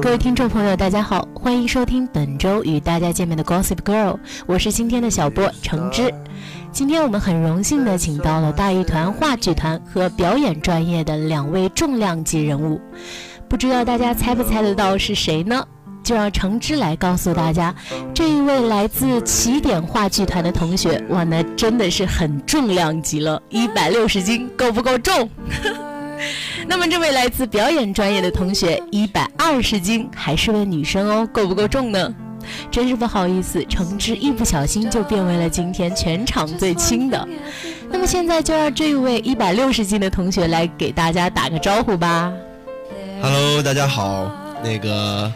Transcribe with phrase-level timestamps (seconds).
[0.00, 6.14] 各位听众朋友，大家好，欢迎收听本周与大家见面的 Gossip Girl，我是今天的小波橙汁。
[6.70, 12.80] 今天我们很荣幸的请到了大艺团话剧团和表演专业的两位重量级人物，
[13.48, 15.66] 不知道大家猜不猜得到是谁呢？
[16.04, 17.74] 就让橙汁来告诉大家，
[18.14, 25.28] 这一位来自起点话剧团的同学，哇，那真的是很重量级了，一百六十斤，够不够重？
[26.66, 32.14] 那么这位来自表演专业的同学，一百二十斤，还是位女生哦，够不够重呢？
[32.70, 37.26] 真是不好意思，橙汁一不小心就变为了今天全场最轻的。
[37.90, 42.32] 那么现在就让这位一百六十斤的同学来给大家打个招呼吧。
[43.22, 44.30] Hello，大家好，
[44.62, 45.32] 那个。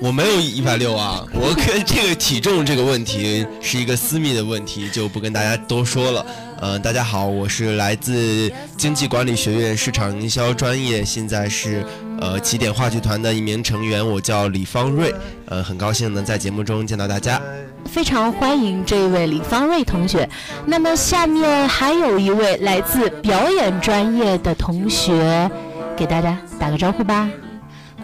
[0.00, 6.26] 我没有一百六啊，我跟这个体重这个问题是一个私密的问题，就不跟大家多说了。
[6.62, 11.84] 呃，大家好，我是来自经济管理学院市场营销专业，现在是
[12.20, 15.12] 呃起点话剧团的一名成员，我叫李方瑞。
[15.46, 17.42] 呃，很高兴能在节目中见到大家，
[17.84, 20.28] 非常欢迎这一位李方瑞同学。
[20.64, 25.50] 那么下面还有一位来自表演专业的同学，
[25.96, 27.28] 给大家打个招呼吧。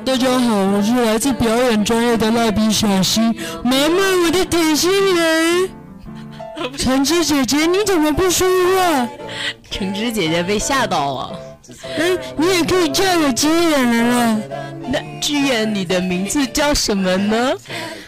[0.04, 3.32] 大家好，我是来自表演专业的蜡笔小新，
[3.62, 5.77] 妈妈，我的点心来。
[6.76, 9.08] 橙汁姐姐，你怎么不说话？
[9.70, 11.40] 橙汁姐姐被吓到了。
[11.98, 14.40] 嗯，你也可以叫我志远了。
[14.90, 17.52] 那志远，你的名字叫什么呢？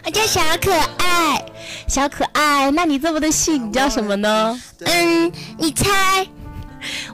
[0.05, 1.45] 我叫小可爱。
[1.87, 4.61] 小可爱，那你这么的细，你叫什么呢？
[4.85, 6.27] 嗯，你猜。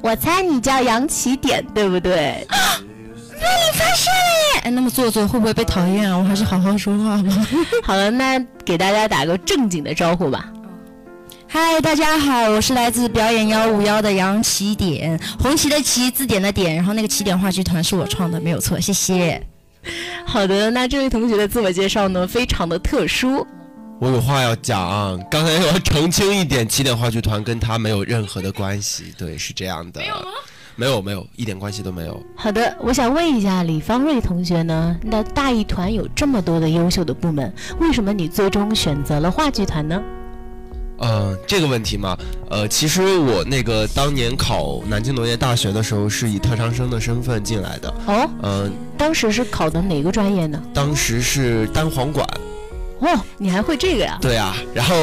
[0.01, 2.47] 我猜你叫杨起点，对不对？
[3.39, 4.61] 被你发现了耶！
[4.65, 6.17] 哎，那么做作会不会被讨厌啊？
[6.17, 7.47] 我还是好好说话吧。
[7.83, 10.47] 好了，那给大家打个正经的招呼吧。
[11.59, 19.43] 嗨，大家好，我是来自表演幺五幺的杨起点，红旗的旗，字典的点，然后那个起点话剧团是我创的，没有错，谢谢。
[20.27, 23.47] 好的，那这位同学的自我介绍呢，非常的特殊。
[23.99, 29.15] 我有话要讲，刚才要澄清一点，起点话剧团跟他没有任何的关系。
[29.17, 30.01] 对，是这样的。
[30.03, 30.27] 没有吗？
[30.77, 32.23] 没有没有，一点关系都没有。
[32.37, 37.51] 好的，我想问一下李方瑞同学呢，那大艺团有这么多的优秀的部门，
[37.81, 40.03] 为什么你最终选择了话剧团呢？
[40.99, 42.17] 呃，这个问题嘛，
[42.51, 47.89] 呃，其实我那个当年考南京农业大学的时候，是以特长生的身份进来的。
[48.07, 50.61] 哦，嗯，当时是考的哪个专业呢？
[50.73, 52.27] 当时是单簧管。
[53.01, 54.19] 哦，你还会这个呀？
[54.23, 54.95] 对啊，然后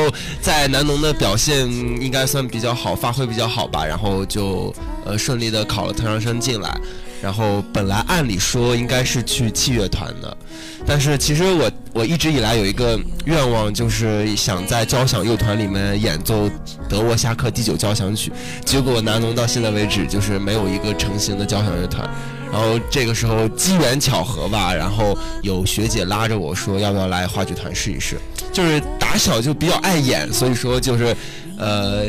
[0.42, 1.70] 在南农的表现
[2.02, 4.74] 应该算比较好，发挥比较好吧，然后就
[5.06, 6.76] 呃顺利的考了特长生进来。
[7.24, 10.38] 然后本来按理说应该是去器乐团的，
[10.86, 16.50] 但是其实我我一直以来有一个愿望，就是想在交响乐团里面演奏
[16.90, 18.30] 德沃夏克第九交响曲。
[18.66, 22.06] 结果南农到现在为止就是没有一个成型的交响乐团。
[22.52, 28.18] 然后这个时候机缘巧合吧，然后有学姐拉着我说要不要来话剧团试一试。
[28.52, 31.16] 就是打小就比较爱演，所以说就是，
[31.58, 32.06] 呃，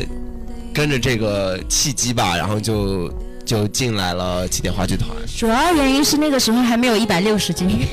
[0.73, 3.09] 跟着这个契机吧，然后就。
[3.45, 7.69] 就进来了起点话剧团，主要原因是那个时候还没有一百六十斤，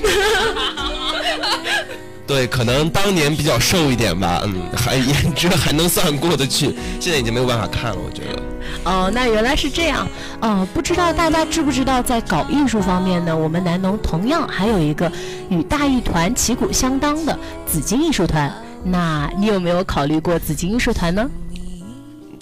[2.27, 8.43] 对，可能当年比较瘦一点吧，嗯，还 颜值还能算过得去，现在已经没有办法看了，我觉得。
[8.85, 10.09] 哦，那原来是这样，
[10.41, 15.13] 哦，不知道大家知不知道，在搞艺术方面呢，我们南农同样还有一个
[15.51, 18.51] 与大艺团旗鼓相当的紫金艺术团，
[18.83, 21.29] 那你有没有考虑过紫金艺术团呢？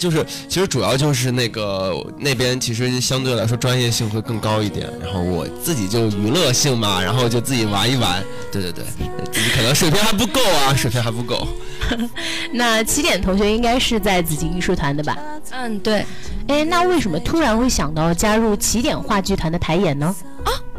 [0.01, 8.83] 就是其实主要就是那个那边其实相对来说专业性会更高一点，然后我自己就娱乐性嘛，然后就自己玩一玩，对对对，
[9.31, 11.47] 自己可能水平还不够啊，水平还不够。
[12.51, 15.15] 那起点同学应该是在紫金艺术团的吧？
[15.51, 16.03] 嗯，对。
[16.47, 20.15] 哎，那为什么突然会想到加入起点话剧团的排演呢？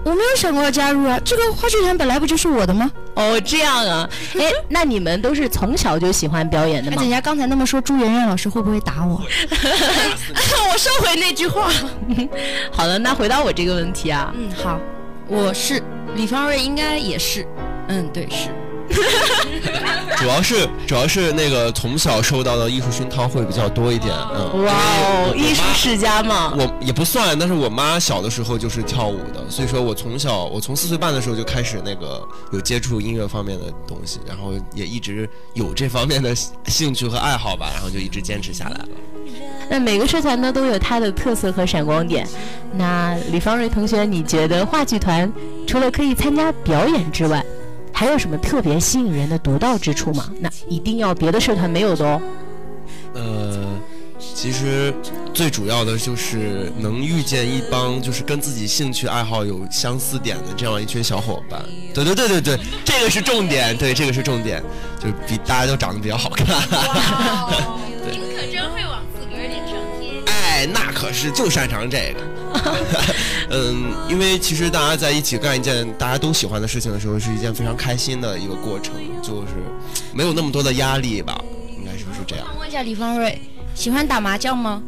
[0.03, 2.91] 啊，我没有想过要加入啊，这个话剧团本来不就是我的吗？
[3.15, 4.09] 哦，这样啊。
[4.39, 7.01] 哎， 那你们都是从小就喜欢表演的吗？
[7.01, 9.21] 人家刚才那么说，朱媛媛老师会不会打我？
[10.73, 11.71] 我收回那句话。
[12.73, 14.33] 好了，那回答我这个问题啊。
[14.37, 14.81] 嗯，好，
[15.29, 15.83] 我是
[16.17, 17.47] 李方瑞，应该也是。
[17.89, 18.49] 嗯，对，是。
[20.19, 24.65] 主要是主要是那个从小受到的艺术熏陶会比较多一点，嗯。
[24.65, 26.55] 哇哦，艺术世家嘛。
[26.57, 32.23] 我也不算，但是我妈小的时候就是跳舞的，所以说我从小我从四岁半的时候就开始那个
[32.53, 36.35] 有接触音乐方面的东西，然后也一直有这方面的
[36.67, 38.89] 兴趣和爱好吧，然后就一直坚持下来了。
[39.69, 42.29] 那每个社团呢都有它的特色和闪光点。
[42.75, 45.33] 那李方瑞同学，你觉得话剧团
[45.67, 47.43] 除了可以参加表演之外，
[47.93, 50.29] 还有什么特别吸引人的独到之处吗？
[50.41, 52.21] 那一定要别的社团没有的哦。
[53.15, 53.79] 呃，
[54.19, 54.93] 其实
[55.35, 61.63] 最主要的就是能遇见一帮就是跟自己兴趣爱好有相似点的这样一群小伙伴。
[61.95, 64.63] 对对对对对，这个是重点，对，这个是重点，
[64.99, 66.47] 就是比大家都长得比较好看。
[68.11, 69.05] 您 可真会往
[70.67, 72.21] 那可是就擅长这个。
[73.51, 79.55] 嗯，因为其实大家在一起干一件大家都喜欢的事情的时候，是一件非常开心的一个过程，就是
[80.13, 81.39] 没有那么多的压力吧，
[81.77, 82.47] 应该是不是这样？
[82.59, 83.41] 问一下李方瑞，
[83.75, 84.83] 喜欢打麻将吗？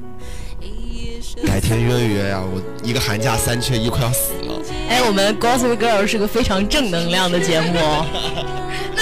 [1.44, 4.54] 改天约约呀，我一个寒假三缺一，快要死了。
[4.88, 7.74] 哎，我们 Gossip Girl 是个非常正能量的节目。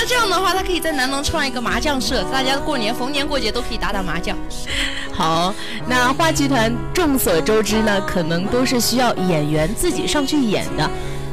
[0.03, 4.37] 那这样的话，他可以在南农创一个麻将社，大家过年逢年过节都可以打打麻将。
[5.15, 5.55] 好，
[5.87, 10.91] 那话剧团众所周知呢，可能都是需要演员自己上去演的。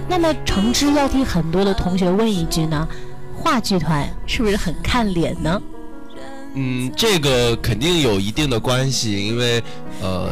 [0.08, 2.88] 那么橙汁要替很多的同学问一句呢，
[3.36, 5.60] 话剧团是不是很看脸呢？
[6.54, 9.64] 嗯，这个肯定有一定的关系，因为
[10.00, 10.30] 呃，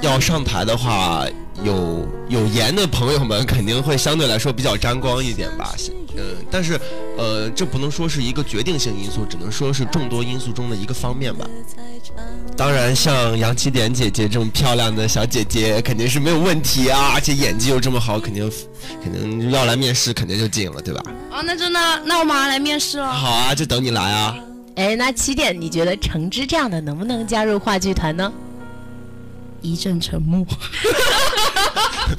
[0.00, 1.26] 要上台的话。
[1.62, 5.72] 有有颜的朋友们肯定会相对来说比较沾光一点吧，
[6.16, 6.78] 嗯，但是，
[7.16, 11.46] 呃，这不能说是一个决定性因素，只能说是众多因素中的一个方面吧。
[12.56, 18.50] 当然，像杨启点姐姐这么漂亮的小姐姐肯定是没有问题啊，而且演技又这么好，肯定
[19.02, 21.02] 肯定要来面试，肯定就进了，对吧？
[21.30, 23.12] 啊，那真的，那我马上来面试了。
[23.12, 24.36] 好啊，就等你来啊。
[24.76, 28.32] 哎，那起点，你觉得橙汁这样的能不能加入话剧团呢？
[29.60, 30.44] 一阵沉默。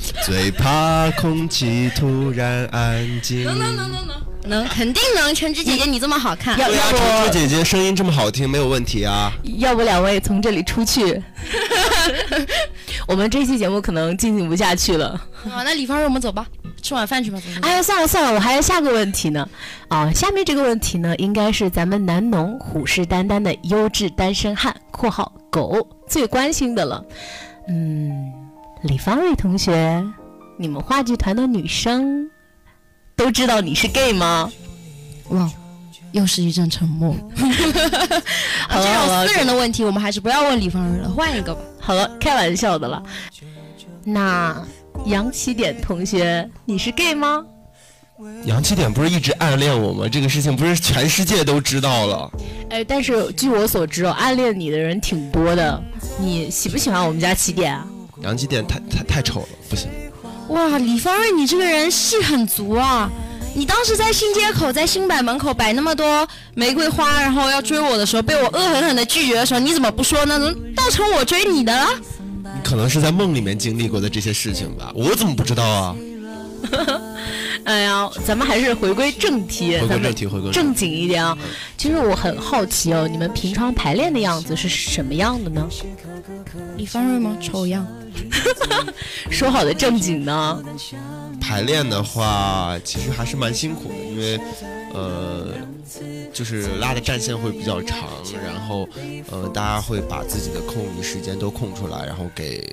[0.25, 3.43] 最怕空气突然安静。
[3.43, 5.33] 能能能能能能，肯定能。
[5.33, 9.31] 橙汁姐姐，你这么好看，要不，橙汁姐姐声音这么好听，没有问题啊。
[9.57, 11.21] 要不两位从这里出去？
[13.07, 15.09] 我们这期节目可能进行不下去了。
[15.45, 16.45] 啊，那李芳瑞，我们走吧，
[16.81, 17.39] 吃晚饭去吧。
[17.61, 19.47] 哎呀，算了算了，我还有下个问题呢。
[19.87, 27.03] 啊，下面这个问题呢，应该是咱们南农虎视眈眈的优质单身汉（括号狗）最关心的了。
[27.69, 28.42] 嗯。
[28.83, 30.05] 李方瑞同学，
[30.57, 32.29] 你们话剧团的女生
[33.15, 34.51] 都知道你是 gay 吗？
[35.29, 35.49] 哇，
[36.11, 37.15] 又是一阵沉默。
[38.67, 41.61] 好 这种私人的问题，我们还是不要问李方瑞了，换一个吧。
[41.79, 43.01] 好了，开玩笑的了。
[44.03, 44.61] 那
[45.05, 47.41] 杨起点同学，你是 gay 吗？
[48.43, 50.09] 杨起点不是一直暗恋我吗？
[50.11, 52.29] 这个事情不是全世界都知道了。
[52.69, 55.81] 哎，但是据我所知哦，暗恋你的人挺多的。
[56.19, 57.87] 你喜不喜欢我们家起点啊？
[58.23, 59.89] 杨基店太太太丑了，不行。
[60.49, 63.09] 哇，李方瑞，你这个人戏很足啊！
[63.55, 70.37] 你当时在新街口，在新百门口摆那么多玫瑰花，然后要追我的时候，被我恶狠狠的拒绝的时候，你怎么不说呢？
[70.37, 71.87] 能倒成我追你的了？
[72.43, 74.91] 你可能是在梦里面经历过的这些事情吧？
[74.95, 75.95] 我怎么不知道啊？
[77.65, 81.37] 哎呀，咱们还是回归正题，回归正题，回归正经一点啊！
[81.77, 85.67] 其实我很好奇哦，你们平常排练的样子是什么样的呢？
[86.75, 87.37] 李方瑞吗？
[87.41, 87.87] 丑样。
[89.31, 90.61] 说好的正经呢？
[91.39, 94.39] 排练的话，其实还是蛮辛苦的，因为，
[94.93, 95.47] 呃，
[96.31, 98.09] 就是拉的战线会比较长，
[98.43, 98.87] 然后，
[99.31, 102.63] 呃，大家会把自己的空余时间都空出来，然后给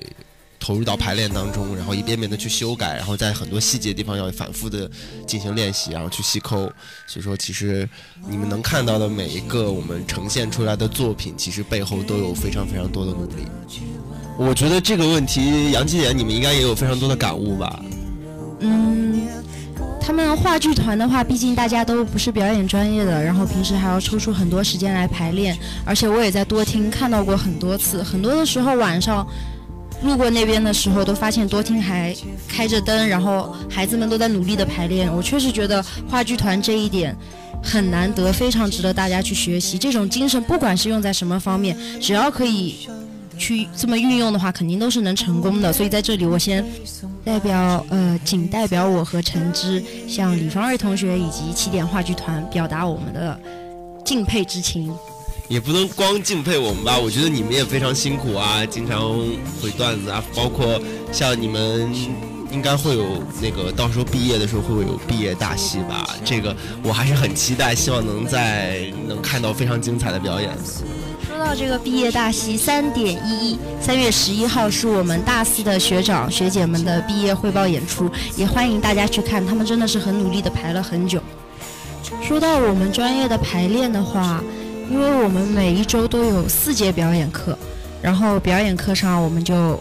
[0.61, 4.89] 投入到排练当中，然后一遍遍的去修改，然后在很多细节地方要反复的
[5.25, 6.71] 进行练习，然后去细抠。
[7.07, 7.89] 所以说，其实
[8.29, 13.47] 你们能看到的每一个我们呈现出来的作品，其实背后都有非常非常多的努力。
[14.37, 17.83] 我觉得这个问题，杨基姐，你们应该也有非常多的感悟吧？
[18.59, 19.27] 嗯，
[19.99, 29.27] 他们话剧团的话，毕竟大家都不是表演专业的，然后平时还要抽出很多时间来排练，而且我也在多听看到过很多次，很多的时候晚上
[30.03, 32.15] 路过那边的时候，都发现多听还
[32.47, 35.13] 开着灯，然后孩子们都在努力的排练。
[35.13, 37.15] 我确实觉得话剧团这一点
[37.63, 39.77] 很难得，非常值得大家去学习。
[39.77, 42.87] 这种精神，不管是用在什么方面，只要可以
[43.37, 45.71] 去这么运用的话，肯定都是能成功的。
[45.71, 46.65] 所以在这里，我先
[47.23, 53.39] 代表呃，仅代表我和陈芝，向李方瑞同学以及起点话剧团表达我们的
[54.03, 54.91] 敬佩之情。
[55.51, 59.19] 也不能光敬佩我们吧，我觉得你们也非常辛苦啊，经常
[59.61, 60.81] 回段子啊，包括
[61.11, 61.93] 像你们
[62.53, 70.49] 应该会有那个到时候毕业的时候会不会有毕业大戏吧，这个我还是很期待，希望能在能看到非常精彩的表演。
[71.27, 81.21] 说到这个毕业大戏，三点一一，三月十一号是我们大四的学长学姐们的毕业汇报演出，也欢迎大家去看，他们真的是很努力的排了很久。
[82.25, 84.41] 说到我们专业的排练的话，
[84.91, 87.57] 因为我们每一周都有四节表演课，
[88.01, 89.79] 然后表演课上我们就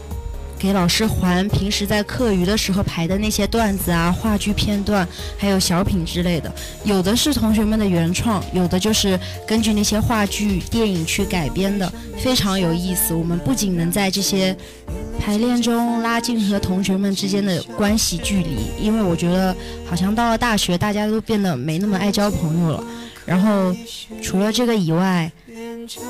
[0.57, 6.53] 给老师还平时在课余的时候排的那些段子啊、话剧片段，还有小品之类的。
[6.85, 13.13] 有的是同学们的原创，有的就是根据那些话剧、电影去改编的，非常有意思。
[13.13, 14.57] 我们不仅能在这些
[15.19, 19.53] 排练中拉近和同学们之间的关系距离，因为我觉得
[19.85, 22.85] 好像到了大学，大家都变得没那么爱交朋友了。
[23.31, 23.73] 然后
[24.21, 25.31] 除了这个以外，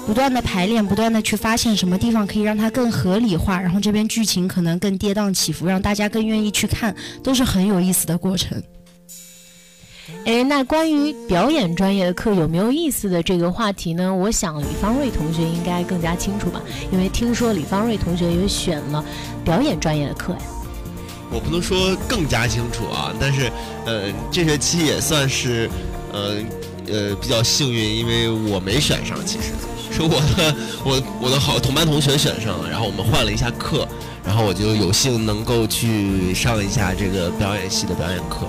[0.07, 8.63] 不断的排练，不断的去发现什么地方可以让它更合理化，然后这边剧情可能更跌宕起伏，让大家更愿意去看，都是很有意思的过程。
[10.25, 14.15] 哎，那关于表演专业的课有没有意思的这个话题呢？
[14.15, 19.05] 我想李方瑞同学应该更加清楚吧，因为听说李方瑞同学也选了
[19.45, 20.39] 表演专业的课呀。
[21.31, 23.53] 我不能说更加清楚啊，但是
[23.85, 25.69] 呃，这学期也算是
[26.15, 26.43] 呃。
[26.93, 29.49] 呃，比较幸运，因为我没选上，其实
[29.93, 30.55] 是 我的
[30.85, 33.87] 我我的好同班同学选上了，然后我们换了一下课，
[34.25, 38.47] 然后我就有幸能够去上一下这个表演系的表演课，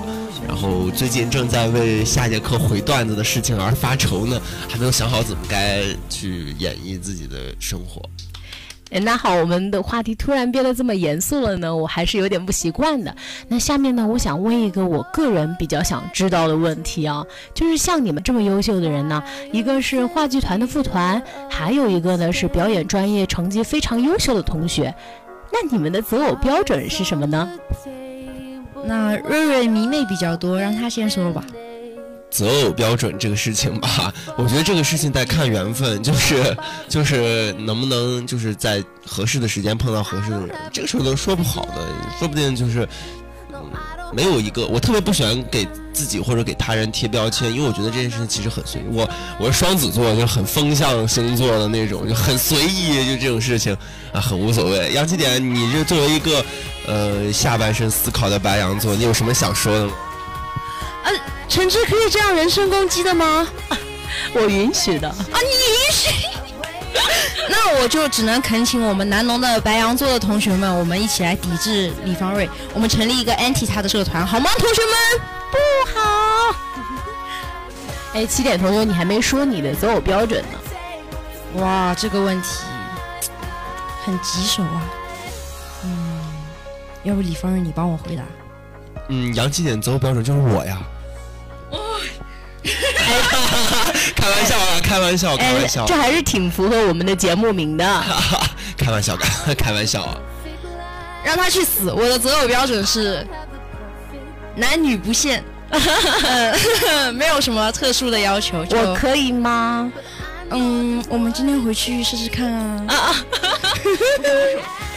[0.48, 8.01] 然后最近正在为下节课回段子的事情而发愁呢，还没有想好怎么该去演绎自己的生活。
[9.00, 13.15] 那好，我们的话题突然变得这么严肃了呢，我还是有点不习惯的。
[13.48, 24.93] 那下面呢，我想问一个我个人比较想知道的问题啊，就是像你们这么优秀的人呢，一个是话剧团的副团，还有一个呢是表演专业成绩非常优秀的同学，
[25.51, 27.50] 那你们的择偶标准是什么呢？
[28.86, 31.43] 那瑞瑞迷妹比较多，让他先说吧。
[32.31, 36.57] 择偶标准这个事情吧， 我觉得这个事情得看缘分，就是
[36.88, 41.85] 就是能不能就是在合适的时间碰到合适的人，这个事儿都说不好的，
[42.17, 42.88] 说不定就是
[44.13, 44.65] 没有一个。
[44.65, 48.85] 我特别不喜欢给自己或者给他人贴标签，因为我觉得这件事情其实很随意。
[48.91, 53.75] 我 我是双子座，就很风象星座的那种，就很随意，就这种事情
[54.13, 54.93] 啊，很无所谓。
[54.93, 56.45] 杨起点，你这作为一个
[56.88, 59.93] 呃下半身思考的白羊座，你有什么想说的吗？
[61.51, 63.46] 呃，陈志可以这样人身攻击的吗？
[64.34, 65.10] 我允许的。
[65.10, 66.10] 啊，你允许？
[67.50, 74.50] 那我就只能恳请我们南农的白羊座的同学们，我们一起来抵制李方瑞，我们成立一个 anti 他的社团，好吗？
[74.58, 74.93] 同学们，
[75.51, 75.58] 不
[75.93, 76.55] 好。
[78.15, 81.62] 哎，起点同学，你还没说你的择偶标准呢。
[81.62, 82.48] 哇，这个问题
[84.05, 84.81] 很棘手啊。
[85.84, 86.22] 嗯，
[87.03, 88.24] 要不李方瑞你帮我回答。
[89.10, 90.81] 嗯，杨起点择偶标准就是我呀。
[94.21, 95.85] 开玩笑啊， 开玩笑，开玩笑。
[95.85, 98.03] 这还是挺符合我们的节目名的。
[98.77, 100.15] 开玩笑，开 开玩笑啊。
[101.23, 101.91] 让他去死！
[101.91, 103.25] 我的择偶标准是
[104.55, 105.43] 男女不限，
[107.13, 108.65] 没有什么特殊的要求。
[108.71, 109.91] 我可以吗？
[110.49, 112.85] 嗯，我们今天回去试试看啊。
[112.89, 113.15] 啊啊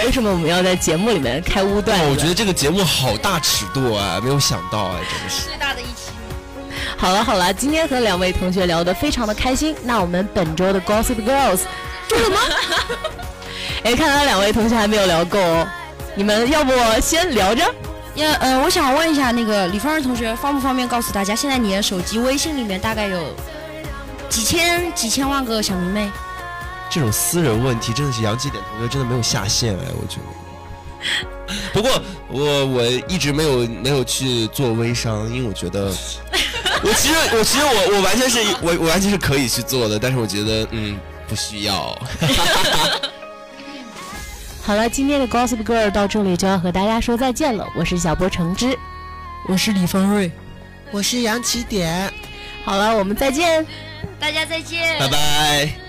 [0.05, 1.99] 为什么我们要在节目里面开污段？
[2.11, 6.14] 我觉得这个节目好大尺度啊，没有想到哎，真的是最大的一期。
[7.05, 9.77] 好了好了，今天和两位同学聊得非常的开心。
[9.83, 11.61] 那我们本周的 Gossip Girls
[12.09, 12.39] 做什么？
[13.85, 15.69] 哎，看来两位同学还没有聊够哦。
[16.15, 17.63] 你们要不先聊着？
[18.15, 23.35] 要呃，我想问一下那个李芳儿同学，方不方便告诉大家，现在你的手机微信里面大概有
[24.31, 26.11] 几千几千万个小迷妹？
[26.89, 30.25] 这种私人问题真的是杨继点同学真的没有下线哎，我觉得。
[31.75, 31.91] 不过
[32.29, 35.93] 我我一直没有没有去做微商，因为我觉得
[36.83, 41.97] 我其实我其实我我完全是我我完全是可以去做的，但是我觉得嗯不需要。
[44.63, 48.79] 好了，今天的 Gossip Girl 到这里就要和大家说再见了，我是小波橙汁，
[49.47, 50.33] 我是李方瑞，
[50.91, 52.11] 我是杨起点。
[52.65, 53.67] 好了，我们再见，
[54.19, 55.84] 大家再见，拜拜。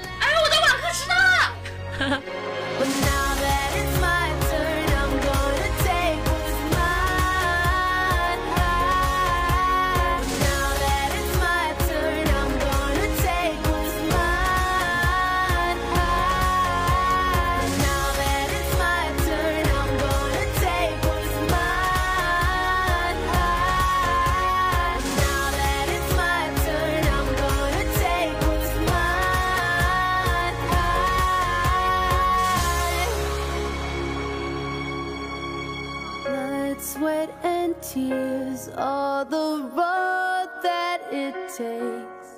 [36.96, 42.30] sweat and tears All the road that it takes.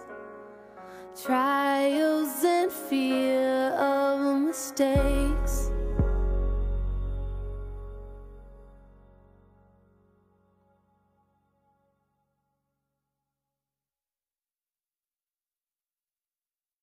[1.23, 5.36] Trials and fear of mistakes